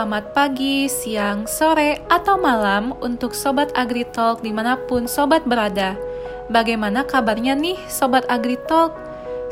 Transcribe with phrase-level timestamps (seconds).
[0.00, 5.92] selamat pagi, siang, sore, atau malam untuk Sobat AgriTalk di mana pun Sobat berada.
[6.48, 8.96] Bagaimana kabarnya nih Sobat AgriTalk?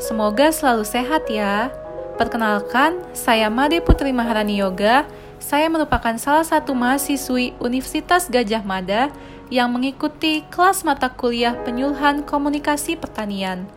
[0.01, 1.69] Semoga selalu sehat ya.
[2.17, 5.05] Perkenalkan, saya Made Putri Maharani Yoga.
[5.37, 9.13] Saya merupakan salah satu mahasiswi Universitas Gajah Mada
[9.53, 13.69] yang mengikuti kelas mata kuliah penyuluhan komunikasi pertanian.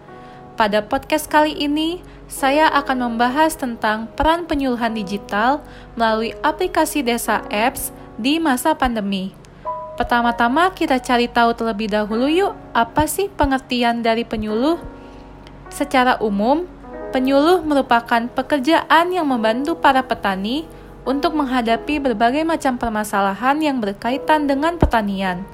[0.53, 5.65] Pada podcast kali ini, saya akan membahas tentang peran penyuluhan digital
[5.97, 7.89] melalui aplikasi Desa Apps
[8.21, 9.33] di masa pandemi.
[9.97, 14.77] Pertama-tama kita cari tahu terlebih dahulu yuk, apa sih pengertian dari penyuluh?
[15.73, 16.69] Secara umum,
[17.17, 20.69] penyuluh merupakan pekerjaan yang membantu para petani
[21.09, 25.49] untuk menghadapi berbagai macam permasalahan yang berkaitan dengan pertanian.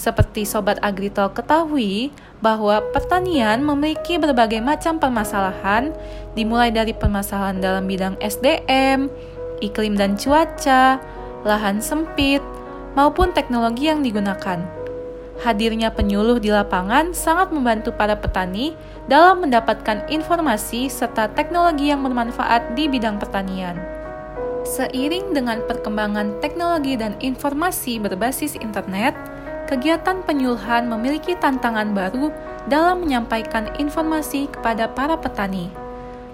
[0.00, 2.08] Seperti Sobat Agritol ketahui,
[2.40, 5.92] bahwa pertanian memiliki berbagai macam permasalahan,
[6.32, 9.12] dimulai dari permasalahan dalam bidang SDM,
[9.60, 11.04] iklim dan cuaca,
[11.44, 12.40] lahan sempit,
[12.96, 14.64] maupun teknologi yang digunakan.
[15.44, 18.72] Hadirnya penyuluh di lapangan sangat membantu para petani
[19.04, 23.76] dalam mendapatkan informasi serta teknologi yang bermanfaat di bidang pertanian.
[24.64, 29.16] Seiring dengan perkembangan teknologi dan informasi berbasis internet,
[29.70, 32.34] kegiatan penyuluhan memiliki tantangan baru
[32.66, 35.70] dalam menyampaikan informasi kepada para petani.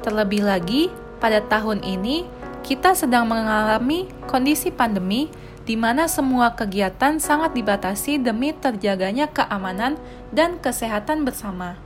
[0.01, 0.89] Terlebih lagi,
[1.21, 2.25] pada tahun ini
[2.65, 5.29] kita sedang mengalami kondisi pandemi
[5.69, 10.01] di mana semua kegiatan sangat dibatasi demi terjaganya keamanan
[10.33, 11.77] dan kesehatan bersama.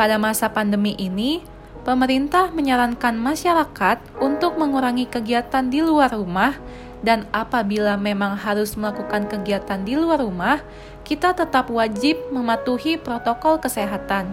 [0.00, 1.44] Pada masa pandemi ini,
[1.84, 6.56] pemerintah menyarankan masyarakat untuk mengurangi kegiatan di luar rumah
[7.02, 10.62] dan apabila memang harus melakukan kegiatan di luar rumah,
[11.02, 14.32] kita tetap wajib mematuhi protokol kesehatan.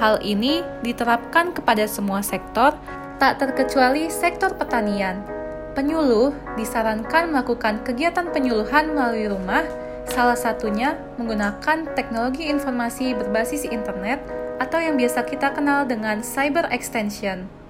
[0.00, 2.72] Hal ini diterapkan kepada semua sektor,
[3.20, 5.20] tak terkecuali sektor pertanian.
[5.76, 9.64] Penyuluh disarankan melakukan kegiatan penyuluhan melalui rumah,
[10.08, 14.20] salah satunya menggunakan teknologi informasi berbasis internet
[14.60, 17.61] atau yang biasa kita kenal dengan cyber extension.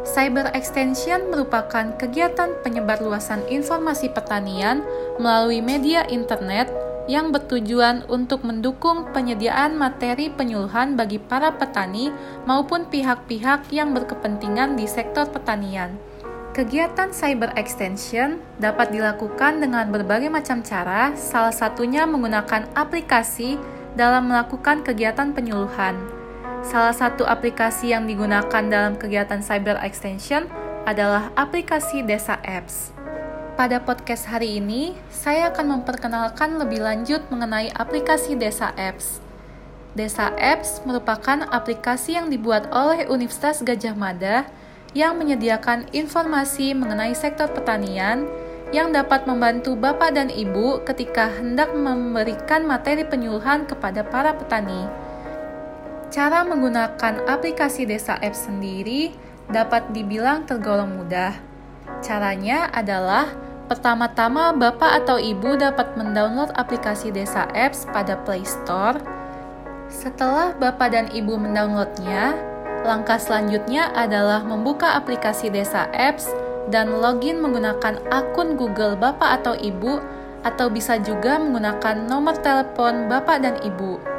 [0.00, 4.80] Cyber Extension merupakan kegiatan penyebarluasan informasi pertanian
[5.20, 6.72] melalui media internet
[7.04, 12.08] yang bertujuan untuk mendukung penyediaan materi penyuluhan bagi para petani
[12.48, 15.98] maupun pihak-pihak yang berkepentingan di sektor pertanian.
[16.50, 23.54] Kegiatan cyber extension dapat dilakukan dengan berbagai macam cara, salah satunya menggunakan aplikasi
[23.94, 26.19] dalam melakukan kegiatan penyuluhan.
[26.60, 30.44] Salah satu aplikasi yang digunakan dalam kegiatan cyber extension
[30.84, 32.92] adalah aplikasi Desa Apps.
[33.56, 39.24] Pada podcast hari ini, saya akan memperkenalkan lebih lanjut mengenai aplikasi Desa Apps.
[39.96, 44.44] Desa Apps merupakan aplikasi yang dibuat oleh Universitas Gajah Mada
[44.92, 48.28] yang menyediakan informasi mengenai sektor pertanian
[48.70, 55.09] yang dapat membantu Bapak dan Ibu ketika hendak memberikan materi penyuluhan kepada para petani.
[56.10, 59.14] Cara menggunakan aplikasi Desa Apps sendiri
[59.46, 61.38] dapat dibilang tergolong mudah.
[62.02, 63.30] Caranya adalah
[63.70, 68.98] pertama-tama Bapak atau Ibu dapat mendownload aplikasi Desa Apps pada Play Store.
[69.86, 72.34] Setelah Bapak dan Ibu mendownloadnya,
[72.82, 76.26] langkah selanjutnya adalah membuka aplikasi Desa Apps
[76.74, 80.02] dan login menggunakan akun Google Bapak atau Ibu
[80.42, 84.09] atau bisa juga menggunakan nomor telepon Bapak dan Ibu.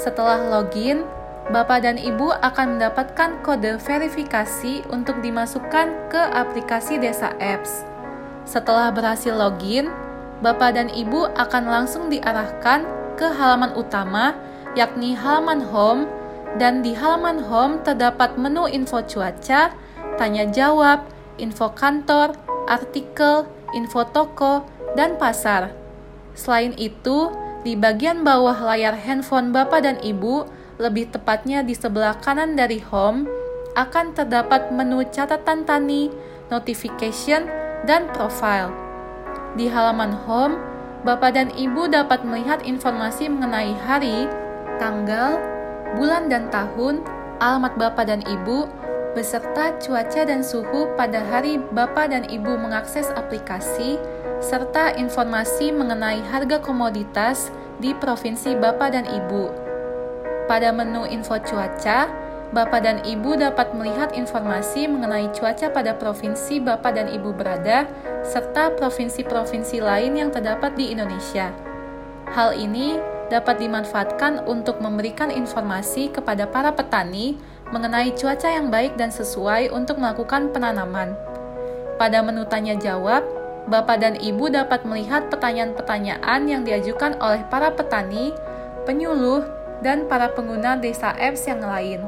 [0.00, 1.04] Setelah login,
[1.52, 7.84] Bapak dan Ibu akan mendapatkan kode verifikasi untuk dimasukkan ke aplikasi Desa Apps.
[8.48, 9.92] Setelah berhasil login,
[10.40, 12.88] Bapak dan Ibu akan langsung diarahkan
[13.20, 14.32] ke halaman utama,
[14.72, 16.08] yakni halaman home,
[16.56, 19.68] dan di halaman home terdapat menu info cuaca,
[20.16, 21.04] tanya jawab,
[21.36, 22.32] info kantor,
[22.72, 23.44] artikel,
[23.76, 24.64] info toko,
[24.96, 25.76] dan pasar.
[26.32, 27.28] Selain itu,
[27.60, 30.48] di bagian bawah layar handphone Bapak dan Ibu,
[30.80, 33.28] lebih tepatnya di sebelah kanan dari home,
[33.76, 36.08] akan terdapat menu catatan tani,
[36.48, 37.46] notification,
[37.84, 38.72] dan profile.
[39.54, 40.56] Di halaman home,
[41.04, 44.28] Bapak dan Ibu dapat melihat informasi mengenai hari,
[44.80, 45.40] tanggal,
[45.96, 47.04] bulan dan tahun,
[47.40, 48.68] alamat Bapak dan Ibu,
[49.12, 53.96] beserta cuaca dan suhu pada hari Bapak dan Ibu mengakses aplikasi,
[54.40, 59.52] serta informasi mengenai harga komoditas di provinsi Bapak dan Ibu.
[60.48, 62.08] Pada menu info cuaca,
[62.50, 67.86] Bapak dan Ibu dapat melihat informasi mengenai cuaca pada provinsi Bapak dan Ibu berada,
[68.26, 71.54] serta provinsi-provinsi lain yang terdapat di Indonesia.
[72.34, 72.98] Hal ini
[73.30, 77.38] dapat dimanfaatkan untuk memberikan informasi kepada para petani
[77.70, 81.14] mengenai cuaca yang baik dan sesuai untuk melakukan penanaman.
[81.94, 83.22] Pada menu tanya jawab,
[83.70, 88.34] Bapak dan Ibu dapat melihat pertanyaan-pertanyaan yang diajukan oleh para petani,
[88.82, 89.46] penyuluh,
[89.78, 92.02] dan para pengguna desa apps yang lain.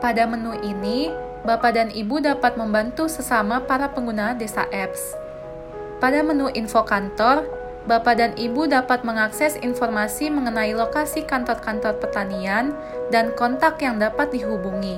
[0.00, 1.12] Pada menu ini,
[1.44, 5.12] Bapak dan Ibu dapat membantu sesama para pengguna desa apps.
[6.00, 7.44] Pada menu info kantor,
[7.84, 12.72] Bapak dan Ibu dapat mengakses informasi mengenai lokasi kantor-kantor pertanian
[13.12, 14.96] dan kontak yang dapat dihubungi.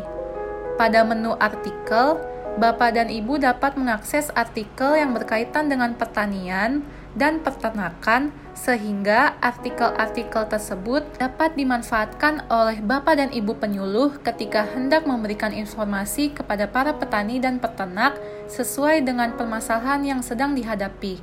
[0.78, 2.22] Pada menu artikel,
[2.56, 6.80] Bapak dan Ibu dapat mengakses artikel yang berkaitan dengan pertanian
[7.12, 15.52] dan peternakan, sehingga artikel-artikel tersebut dapat dimanfaatkan oleh Bapak dan Ibu penyuluh ketika hendak memberikan
[15.52, 18.16] informasi kepada para petani dan peternak
[18.48, 21.20] sesuai dengan permasalahan yang sedang dihadapi.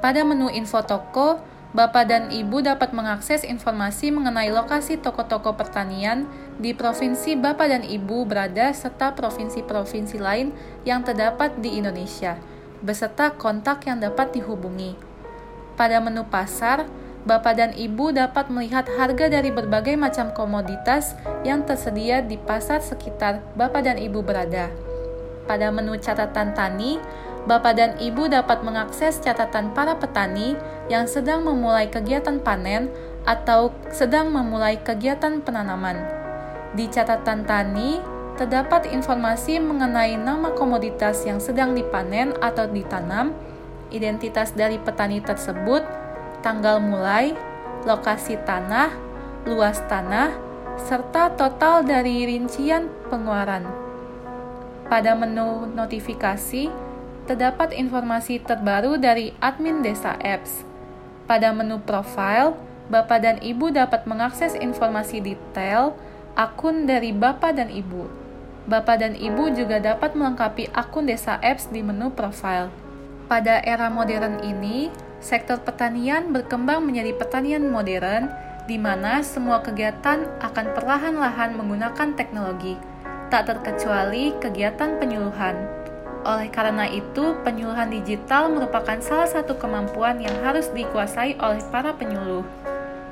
[0.00, 1.36] Pada menu info toko,
[1.76, 6.24] Bapak dan Ibu dapat mengakses informasi mengenai lokasi toko-toko pertanian
[6.56, 10.56] di provinsi Bapak dan Ibu berada serta provinsi-provinsi lain
[10.88, 12.40] yang terdapat di Indonesia,
[12.80, 14.96] beserta kontak yang dapat dihubungi.
[15.76, 16.88] Pada menu pasar,
[17.28, 21.12] Bapak dan Ibu dapat melihat harga dari berbagai macam komoditas
[21.44, 24.72] yang tersedia di pasar sekitar Bapak dan Ibu berada.
[25.44, 26.96] Pada menu catatan tani,
[27.46, 32.90] Bapak dan Ibu dapat mengakses catatan para petani yang sedang memulai kegiatan panen
[33.26, 35.98] atau sedang memulai kegiatan penanaman.
[36.78, 37.98] Di catatan tani,
[38.38, 43.34] terdapat informasi mengenai nama komoditas yang sedang dipanen atau ditanam,
[43.90, 45.82] identitas dari petani tersebut,
[46.44, 47.34] tanggal mulai,
[47.82, 48.92] lokasi tanah,
[49.48, 50.36] luas tanah,
[50.86, 53.64] serta total dari rincian pengeluaran.
[54.86, 56.70] Pada menu notifikasi,
[57.26, 60.75] terdapat informasi terbaru dari admin desa apps.
[61.26, 62.54] Pada menu profile,
[62.86, 65.98] Bapak dan Ibu dapat mengakses informasi detail
[66.38, 68.06] akun dari Bapak dan Ibu.
[68.70, 72.70] Bapak dan Ibu juga dapat melengkapi akun desa apps di menu profile.
[73.26, 74.86] Pada era modern ini,
[75.18, 78.30] sektor pertanian berkembang menjadi pertanian modern,
[78.70, 82.78] di mana semua kegiatan akan perlahan-lahan menggunakan teknologi,
[83.34, 85.85] tak terkecuali kegiatan penyuluhan.
[86.26, 92.42] Oleh karena itu, penyuluhan digital merupakan salah satu kemampuan yang harus dikuasai oleh para penyuluh.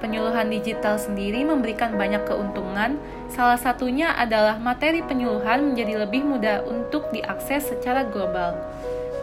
[0.02, 2.98] Penyuluhan digital sendiri memberikan banyak keuntungan,
[3.30, 8.58] salah satunya adalah materi penyuluhan menjadi lebih mudah untuk diakses secara global.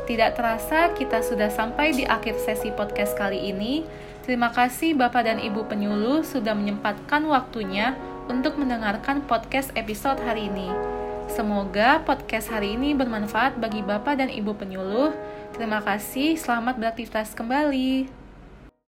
[0.08, 3.86] Tidak terasa, kita sudah sampai di akhir sesi podcast kali ini.
[4.24, 7.94] Terima kasih Bapak dan Ibu penyuluh sudah menyempatkan waktunya
[8.32, 10.91] untuk mendengarkan podcast episode hari ini.
[11.32, 15.16] Semoga podcast hari ini bermanfaat bagi Bapak dan Ibu penyuluh.
[15.56, 18.21] Terima kasih, selamat beraktivitas kembali.